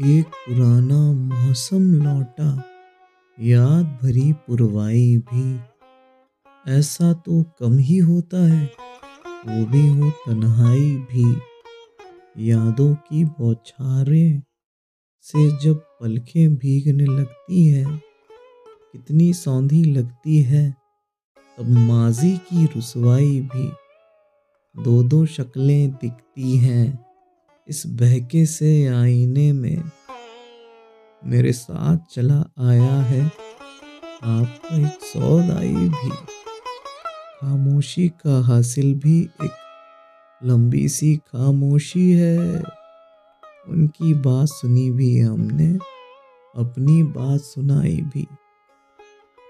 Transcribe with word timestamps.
एक 0.00 0.26
पुराना 0.26 1.12
मौसम 1.12 1.82
लौटा, 1.94 2.64
याद 3.40 3.98
भरी 4.02 4.32
पुरवाई 4.32 5.16
भी। 5.16 5.60
ऐसा 6.72 7.12
तो 7.12 7.42
कम 7.42 7.78
ही 7.78 7.98
होता 7.98 8.36
है, 8.48 8.64
वो 9.46 9.66
भी 9.66 9.86
हो 9.88 10.10
तन्हाई 10.10 10.96
भी। 10.96 11.40
यादों 12.50 12.94
की 12.94 13.24
बौछारें 13.24 14.42
से 15.20 15.58
जब 15.58 15.74
पलकें 15.74 16.54
भीगने 16.54 17.04
लगती 17.04 17.66
है, 17.66 17.84
कितनी 17.84 19.32
सौंधी 19.32 19.84
लगती 19.84 20.42
है, 20.42 20.76
तब 21.58 21.68
माजी 21.68 22.36
की 22.36 22.66
रुसवाई 22.66 23.40
भी। 23.40 23.70
दो 24.82 25.02
दो 25.02 25.26
शक्लें 25.26 25.90
दिखती 25.90 26.56
हैं 26.56 27.03
इस 27.68 27.82
बहके 27.86 28.46
से 28.46 28.86
आईने 28.86 29.52
में 29.52 29.82
मेरे 31.26 31.52
साथ 31.52 31.96
चला 32.14 32.44
आया 32.70 32.94
है। 33.02 33.26
आपका 34.24 34.76
एक 34.78 34.98
सौदाई 35.02 35.74
भी, 35.74 36.10
खामोशी 37.40 38.08
का 38.08 38.42
हासिल 38.42 38.94
भी 38.94 39.22
एक 39.22 39.50
लंबी 40.44 40.88
सी 40.88 41.16
खामोशी 41.16 42.12
है। 42.12 42.62
उनकी 43.68 44.14
बात 44.14 44.48
सुनी 44.48 44.90
भी 44.90 45.20
हमने, 45.20 45.72
अपनी 46.56 47.02
बात 47.02 47.40
सुनाई 47.40 47.96
भी। 47.96 48.26